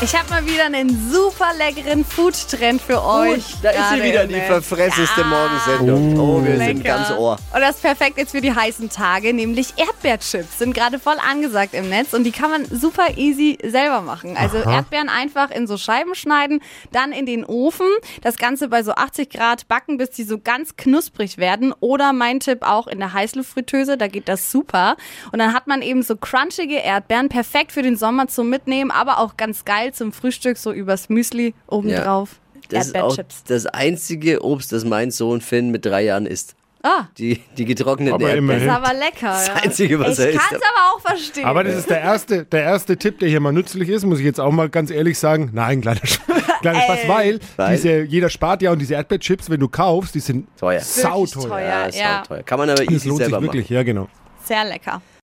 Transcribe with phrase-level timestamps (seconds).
[0.00, 3.42] Ich habe mal wieder einen super leckeren Food-Trend für euch.
[3.62, 5.26] Da ist sie wieder, die verfresseste Ja.
[5.26, 6.18] Morgensendung.
[6.20, 6.98] Oh, wir sind Lecker.
[6.98, 7.38] ganz Ohr.
[7.54, 11.72] Und das ist perfekt jetzt für die heißen Tage, nämlich Erdbeerchips sind gerade voll angesagt
[11.72, 14.36] im Netz und die kann man super easy selber machen.
[14.36, 16.60] Also Erdbeeren einfach in so Scheiben schneiden,
[16.92, 17.86] dann in den Ofen,
[18.20, 21.72] das Ganze bei so 80 Grad backen, bis die so ganz knusprig werden.
[21.80, 24.96] Oder mein Tipp auch in der Heißluftfritteuse, da geht das super.
[25.32, 29.18] Und dann hat man eben so crunchige Erdbeeren, perfekt für den Sommer zum Mitnehmen, aber
[29.18, 32.40] auch ganz geil zum Frühstück, so übers Müsli obendrauf.
[32.70, 33.44] Das ist auch Erdbeerchips.
[33.44, 36.54] das einzige Obst, das mein Sohn Finn mit drei Jahren isst.
[36.86, 38.46] Ah, Die, die getrockneten Aber Erdbeeren.
[38.48, 38.84] das ist immerhin.
[38.84, 39.28] aber lecker.
[39.28, 39.54] Das ja.
[39.54, 40.44] Einzige, was er ich isst.
[40.48, 41.44] kann es aber auch verstehen.
[41.46, 44.24] Aber das ist der erste, der erste Tipp, der hier mal nützlich ist, muss ich
[44.26, 45.48] jetzt auch mal ganz ehrlich sagen.
[45.54, 46.18] Nein, kleiner, Sch-
[46.60, 47.76] kleiner Spaß, weil, Weil?
[47.76, 50.80] diese, jeder spart ja und diese Erdbeerchips, wenn du kaufst, die sind Teuer.
[50.80, 51.48] sauteuer.
[51.48, 51.60] teuer.
[51.68, 52.20] Ja, ist ja.
[52.20, 52.42] auch teuer.
[52.42, 54.08] Kann man aber Das easy lohnt sich selber wirklich, ja genau.
[54.44, 55.00] Sehr lecker.